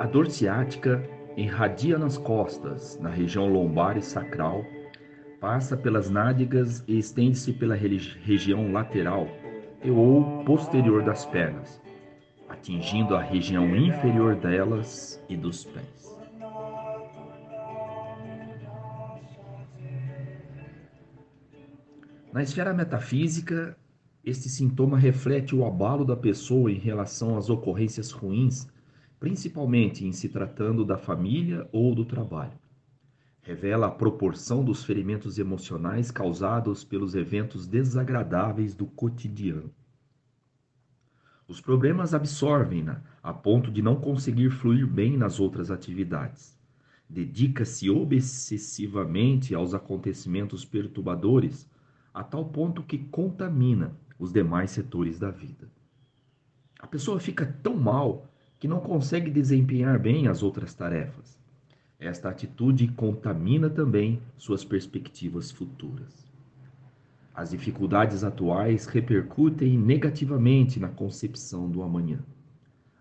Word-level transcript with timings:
A 0.00 0.06
dor 0.06 0.30
ciática 0.30 1.06
irradia 1.36 1.98
nas 1.98 2.16
costas, 2.16 2.98
na 3.02 3.10
região 3.10 3.52
lombar 3.52 3.98
e 3.98 4.02
sacral, 4.02 4.64
passa 5.38 5.76
pelas 5.76 6.08
nádegas 6.08 6.82
e 6.88 6.98
estende-se 6.98 7.52
pela 7.52 7.74
região 7.74 8.72
lateral 8.72 9.28
e 9.84 9.90
ou 9.90 10.42
posterior 10.44 11.02
das 11.02 11.26
pernas, 11.26 11.82
atingindo 12.48 13.14
a 13.14 13.20
região 13.20 13.76
inferior 13.76 14.36
delas 14.36 15.22
e 15.28 15.36
dos 15.36 15.64
pés. 15.64 16.18
Na 22.32 22.42
esfera 22.42 22.72
metafísica, 22.72 23.76
este 24.24 24.48
sintoma 24.48 24.96
reflete 24.96 25.54
o 25.54 25.66
abalo 25.66 26.06
da 26.06 26.16
pessoa 26.16 26.72
em 26.72 26.78
relação 26.78 27.36
às 27.36 27.50
ocorrências 27.50 28.10
ruins, 28.12 28.66
principalmente 29.20 30.06
em 30.06 30.12
se 30.12 30.30
tratando 30.30 30.82
da 30.82 30.96
família 30.96 31.68
ou 31.70 31.94
do 31.94 32.06
trabalho. 32.06 32.58
Revela 33.42 33.86
a 33.86 33.90
proporção 33.90 34.64
dos 34.64 34.82
ferimentos 34.82 35.38
emocionais 35.38 36.10
causados 36.10 36.82
pelos 36.84 37.14
eventos 37.14 37.66
desagradáveis 37.66 38.74
do 38.74 38.86
cotidiano. 38.86 39.70
Os 41.46 41.60
problemas 41.60 42.14
absorvem-na 42.14 43.02
a 43.22 43.34
ponto 43.34 43.70
de 43.70 43.82
não 43.82 43.96
conseguir 43.96 44.50
fluir 44.50 44.86
bem 44.86 45.18
nas 45.18 45.38
outras 45.38 45.70
atividades. 45.70 46.58
Dedica-se 47.08 47.90
obsessivamente 47.90 49.54
aos 49.54 49.74
acontecimentos 49.74 50.64
perturbadores, 50.64 51.68
a 52.14 52.22
tal 52.22 52.46
ponto 52.46 52.82
que 52.82 52.96
contamina 52.96 53.94
os 54.18 54.32
demais 54.32 54.70
setores 54.70 55.18
da 55.18 55.30
vida. 55.30 55.68
A 56.78 56.86
pessoa 56.86 57.20
fica 57.20 57.44
tão 57.62 57.76
mal 57.76 58.29
que 58.60 58.68
não 58.68 58.78
consegue 58.78 59.30
desempenhar 59.30 59.98
bem 59.98 60.28
as 60.28 60.42
outras 60.42 60.74
tarefas. 60.74 61.40
Esta 61.98 62.28
atitude 62.28 62.88
contamina 62.88 63.70
também 63.70 64.20
suas 64.36 64.62
perspectivas 64.62 65.50
futuras. 65.50 66.30
As 67.34 67.50
dificuldades 67.50 68.22
atuais 68.22 68.84
repercutem 68.84 69.78
negativamente 69.78 70.78
na 70.78 70.88
concepção 70.88 71.70
do 71.70 71.82
amanhã. 71.82 72.18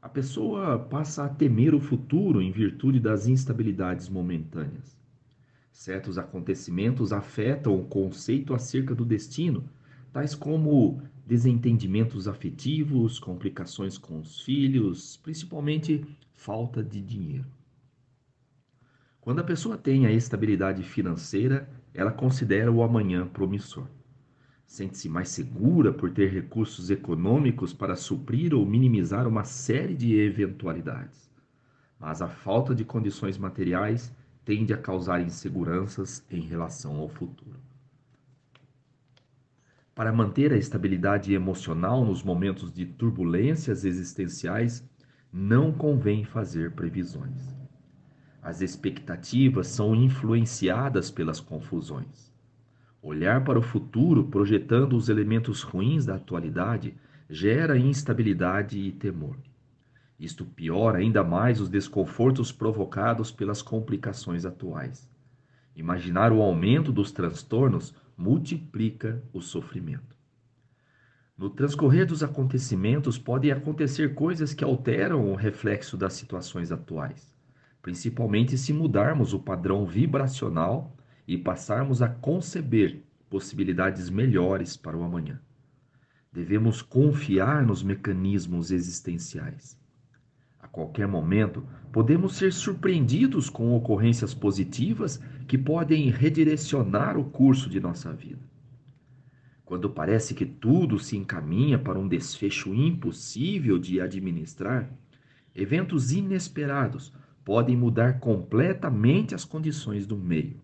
A 0.00 0.08
pessoa 0.08 0.78
passa 0.78 1.24
a 1.24 1.28
temer 1.28 1.74
o 1.74 1.80
futuro 1.80 2.40
em 2.40 2.52
virtude 2.52 3.00
das 3.00 3.26
instabilidades 3.26 4.08
momentâneas. 4.08 4.96
Certos 5.72 6.18
acontecimentos 6.18 7.12
afetam 7.12 7.76
o 7.76 7.84
conceito 7.84 8.54
acerca 8.54 8.94
do 8.94 9.04
destino, 9.04 9.64
tais 10.12 10.36
como 10.36 11.02
desentendimentos 11.28 12.26
afetivos, 12.26 13.18
complicações 13.18 13.98
com 13.98 14.18
os 14.18 14.40
filhos, 14.40 15.18
principalmente 15.18 16.02
falta 16.32 16.82
de 16.82 17.02
dinheiro. 17.02 17.44
Quando 19.20 19.40
a 19.40 19.44
pessoa 19.44 19.76
tem 19.76 20.06
a 20.06 20.10
estabilidade 20.10 20.82
financeira, 20.82 21.68
ela 21.92 22.10
considera 22.10 22.72
o 22.72 22.82
amanhã 22.82 23.26
promissor. 23.26 23.86
Sente-se 24.64 25.06
mais 25.06 25.28
segura 25.28 25.92
por 25.92 26.10
ter 26.10 26.32
recursos 26.32 26.88
econômicos 26.88 27.74
para 27.74 27.94
suprir 27.94 28.54
ou 28.54 28.64
minimizar 28.64 29.28
uma 29.28 29.44
série 29.44 29.94
de 29.94 30.14
eventualidades. 30.14 31.30
Mas 32.00 32.22
a 32.22 32.28
falta 32.28 32.74
de 32.74 32.86
condições 32.86 33.36
materiais 33.36 34.10
tende 34.46 34.72
a 34.72 34.78
causar 34.78 35.20
inseguranças 35.20 36.24
em 36.30 36.40
relação 36.40 36.96
ao 36.96 37.08
futuro. 37.10 37.57
Para 39.98 40.12
manter 40.12 40.52
a 40.52 40.56
estabilidade 40.56 41.34
emocional 41.34 42.04
nos 42.04 42.22
momentos 42.22 42.72
de 42.72 42.86
turbulências 42.86 43.84
existenciais, 43.84 44.88
não 45.32 45.72
convém 45.72 46.24
fazer 46.24 46.70
previsões. 46.70 47.52
As 48.40 48.60
expectativas 48.60 49.66
são 49.66 49.96
influenciadas 49.96 51.10
pelas 51.10 51.40
confusões. 51.40 52.32
Olhar 53.02 53.42
para 53.42 53.58
o 53.58 53.62
futuro 53.62 54.22
projetando 54.22 54.96
os 54.96 55.08
elementos 55.08 55.62
ruins 55.62 56.06
da 56.06 56.14
atualidade 56.14 56.94
gera 57.28 57.76
instabilidade 57.76 58.78
e 58.78 58.92
temor. 58.92 59.36
Isto 60.16 60.44
piora 60.44 60.98
ainda 60.98 61.24
mais 61.24 61.60
os 61.60 61.68
desconfortos 61.68 62.52
provocados 62.52 63.32
pelas 63.32 63.62
complicações 63.62 64.44
atuais. 64.44 65.10
Imaginar 65.74 66.32
o 66.32 66.40
aumento 66.40 66.92
dos 66.92 67.10
transtornos 67.10 67.92
multiplica 68.18 69.22
o 69.32 69.40
sofrimento. 69.40 70.18
No 71.36 71.48
transcorrer 71.48 72.04
dos 72.04 72.24
acontecimentos, 72.24 73.16
podem 73.16 73.52
acontecer 73.52 74.12
coisas 74.12 74.52
que 74.52 74.64
alteram 74.64 75.30
o 75.30 75.36
reflexo 75.36 75.96
das 75.96 76.14
situações 76.14 76.72
atuais, 76.72 77.32
principalmente 77.80 78.58
se 78.58 78.72
mudarmos 78.72 79.32
o 79.32 79.38
padrão 79.38 79.86
vibracional 79.86 80.96
e 81.28 81.38
passarmos 81.38 82.02
a 82.02 82.08
conceber 82.08 83.04
possibilidades 83.30 84.10
melhores 84.10 84.76
para 84.76 84.96
o 84.96 85.04
amanhã. 85.04 85.40
Devemos 86.32 86.82
confiar 86.82 87.64
nos 87.64 87.84
mecanismos 87.84 88.72
existenciais. 88.72 89.77
A 90.68 90.70
qualquer 90.70 91.08
momento, 91.08 91.64
podemos 91.90 92.36
ser 92.36 92.52
surpreendidos 92.52 93.48
com 93.48 93.74
ocorrências 93.74 94.34
positivas 94.34 95.18
que 95.46 95.56
podem 95.56 96.10
redirecionar 96.10 97.16
o 97.16 97.24
curso 97.24 97.70
de 97.70 97.80
nossa 97.80 98.12
vida. 98.12 98.42
Quando 99.64 99.88
parece 99.88 100.34
que 100.34 100.44
tudo 100.44 100.98
se 100.98 101.16
encaminha 101.16 101.78
para 101.78 101.98
um 101.98 102.06
desfecho 102.06 102.74
impossível 102.74 103.78
de 103.78 103.98
administrar, 103.98 104.92
eventos 105.54 106.12
inesperados 106.12 107.14
podem 107.42 107.74
mudar 107.74 108.20
completamente 108.20 109.34
as 109.34 109.46
condições 109.46 110.06
do 110.06 110.18
meio. 110.18 110.60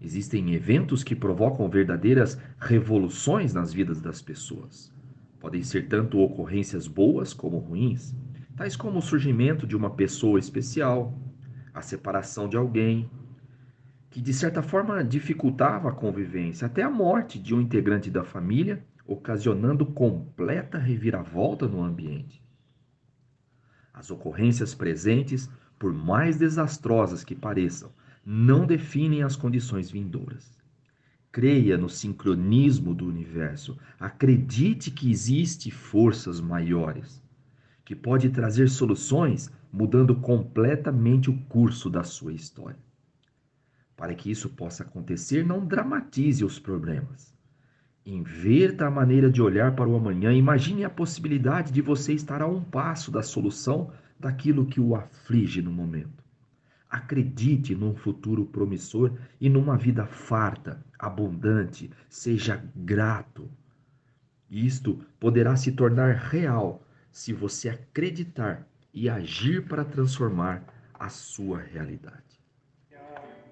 Existem 0.00 0.52
eventos 0.52 1.04
que 1.04 1.14
provocam 1.14 1.70
verdadeiras 1.70 2.36
revoluções 2.58 3.54
nas 3.54 3.72
vidas 3.72 4.00
das 4.00 4.20
pessoas. 4.20 4.92
Podem 5.38 5.62
ser 5.62 5.86
tanto 5.86 6.18
ocorrências 6.18 6.88
boas 6.88 7.32
como 7.32 7.58
ruins, 7.58 8.14
tais 8.58 8.74
como 8.74 8.98
o 8.98 9.02
surgimento 9.02 9.68
de 9.68 9.76
uma 9.76 9.88
pessoa 9.88 10.36
especial, 10.36 11.16
a 11.72 11.80
separação 11.80 12.48
de 12.48 12.56
alguém, 12.56 13.08
que 14.10 14.20
de 14.20 14.34
certa 14.34 14.62
forma 14.62 15.04
dificultava 15.04 15.90
a 15.90 15.92
convivência, 15.92 16.66
até 16.66 16.82
a 16.82 16.90
morte 16.90 17.38
de 17.38 17.54
um 17.54 17.60
integrante 17.60 18.10
da 18.10 18.24
família, 18.24 18.84
ocasionando 19.06 19.86
completa 19.86 20.76
reviravolta 20.76 21.68
no 21.68 21.80
ambiente. 21.80 22.42
As 23.94 24.10
ocorrências 24.10 24.74
presentes, 24.74 25.48
por 25.78 25.92
mais 25.92 26.36
desastrosas 26.36 27.22
que 27.22 27.36
pareçam, 27.36 27.92
não 28.26 28.66
definem 28.66 29.22
as 29.22 29.36
condições 29.36 29.88
vindouras. 29.88 30.58
Creia 31.30 31.78
no 31.78 31.88
sincronismo 31.88 32.92
do 32.92 33.06
universo. 33.06 33.78
Acredite 34.00 34.90
que 34.90 35.12
existe 35.12 35.70
forças 35.70 36.40
maiores, 36.40 37.22
que 37.88 37.96
pode 37.96 38.28
trazer 38.28 38.68
soluções 38.68 39.50
mudando 39.72 40.14
completamente 40.14 41.30
o 41.30 41.38
curso 41.44 41.88
da 41.88 42.04
sua 42.04 42.34
história. 42.34 42.76
Para 43.96 44.14
que 44.14 44.30
isso 44.30 44.50
possa 44.50 44.82
acontecer, 44.82 45.42
não 45.42 45.64
dramatize 45.64 46.44
os 46.44 46.58
problemas. 46.58 47.34
Inverta 48.04 48.86
a 48.86 48.90
maneira 48.90 49.30
de 49.30 49.40
olhar 49.40 49.74
para 49.74 49.88
o 49.88 49.96
amanhã. 49.96 50.34
Imagine 50.34 50.84
a 50.84 50.90
possibilidade 50.90 51.72
de 51.72 51.80
você 51.80 52.12
estar 52.12 52.42
a 52.42 52.46
um 52.46 52.62
passo 52.62 53.10
da 53.10 53.22
solução 53.22 53.90
daquilo 54.20 54.66
que 54.66 54.82
o 54.82 54.94
aflige 54.94 55.62
no 55.62 55.72
momento. 55.72 56.22
Acredite 56.90 57.74
num 57.74 57.94
futuro 57.94 58.44
promissor 58.44 59.12
e 59.40 59.48
numa 59.48 59.78
vida 59.78 60.04
farta, 60.04 60.84
abundante. 60.98 61.90
Seja 62.10 62.62
grato. 62.76 63.48
Isto 64.50 65.00
poderá 65.18 65.56
se 65.56 65.72
tornar 65.72 66.14
real 66.16 66.82
se 67.18 67.32
você 67.32 67.68
acreditar 67.68 68.64
e 68.94 69.10
agir 69.10 69.66
para 69.66 69.84
transformar 69.84 70.62
a 70.94 71.08
sua 71.08 71.58
realidade. 71.58 72.38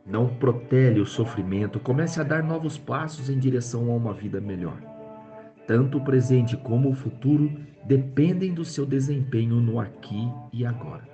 Não 0.07 0.29
protele 0.37 1.01
o 1.01 1.05
sofrimento, 1.05 1.81
comece 1.81 2.21
a 2.21 2.23
dar 2.23 2.45
novos 2.45 2.79
passos 2.79 3.29
em 3.29 3.41
direção 3.41 3.91
a 3.91 3.97
uma 3.97 4.15
vida 4.15 4.41
melhor. 4.41 4.81
Tanto 5.67 5.99
o 5.99 6.05
presente 6.05 6.57
como 6.57 6.91
o 6.91 6.95
futuro 6.95 7.61
dependem 7.85 8.55
do 8.55 8.65
seu 8.65 8.87
desempenho 8.87 9.57
no 9.57 9.81
aqui 9.81 10.33
e 10.53 10.65
agora. 10.65 11.09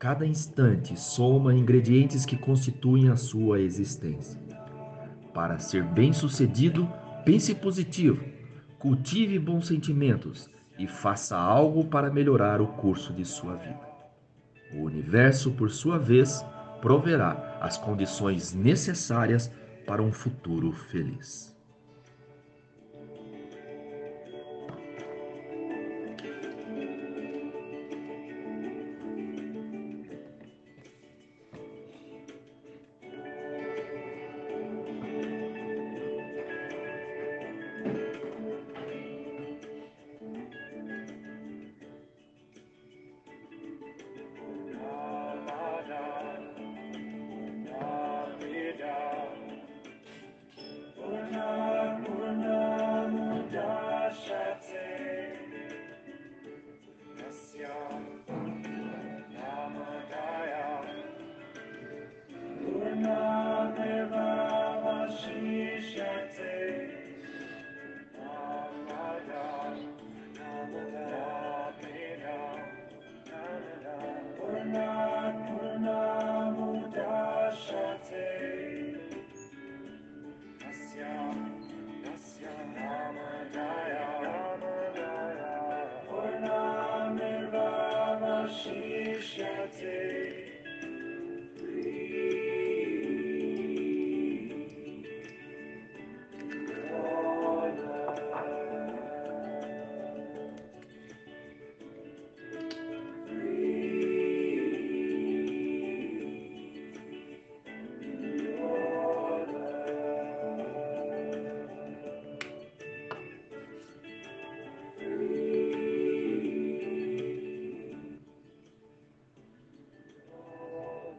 Cada 0.00 0.26
instante 0.26 0.98
soma 0.98 1.54
ingredientes 1.54 2.26
que 2.26 2.36
constituem 2.36 3.08
a 3.08 3.14
sua 3.14 3.60
existência. 3.60 4.40
Para 5.32 5.60
ser 5.60 5.84
bem-sucedido, 5.84 6.90
pense 7.24 7.54
positivo, 7.54 8.20
cultive 8.80 9.38
bons 9.38 9.68
sentimentos 9.68 10.50
e 10.78 10.86
faça 10.86 11.36
algo 11.36 11.84
para 11.84 12.10
melhorar 12.10 12.60
o 12.60 12.66
curso 12.66 13.12
de 13.12 13.24
sua 13.24 13.56
vida. 13.56 13.88
O 14.74 14.84
universo, 14.84 15.52
por 15.52 15.70
sua 15.70 15.98
vez, 15.98 16.44
proverá 16.80 17.58
as 17.60 17.76
condições 17.76 18.52
necessárias 18.52 19.50
para 19.86 20.02
um 20.02 20.12
futuro 20.12 20.72
feliz. 20.72 21.54